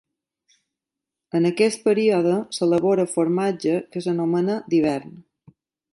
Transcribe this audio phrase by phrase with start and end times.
[1.39, 5.17] En aquest període s'elabora formatge que s'anomena d'hivern.